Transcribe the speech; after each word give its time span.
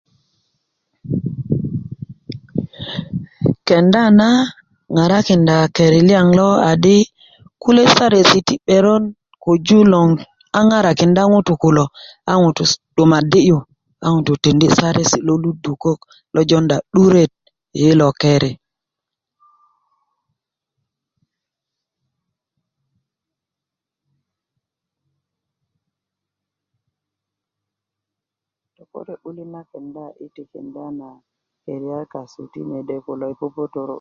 kenda 3.67 4.03
na 4.19 4.29
ŋarakinada 4.93 5.57
keri 5.75 5.99
liyaŋ 6.07 6.27
lo 6.39 6.49
adi 6.71 6.97
kulye 7.61 7.83
saresi 7.95 8.39
ti 8.47 8.55
'berön 8.59 9.03
köju 9.43 9.79
loŋ 9.93 10.09
a 10.57 10.59
ŋarakinda 10.69 11.23
ŋutuu 11.31 11.57
kulo 11.63 11.85
a 12.31 12.33
ŋutu 12.41 12.63
'dumadi 12.95 13.39
yu 13.49 13.57
a 14.05 14.07
ŋutu 14.13 14.33
tidini' 14.43 14.75
saresi 14.79 15.17
lo 15.27 15.33
ludukök 15.43 15.99
lo 16.33 16.41
jonda 16.49 16.77
'duret 16.89 17.31
yi 17.77 17.83
yilo 17.83 18.09
keri 18.23 18.51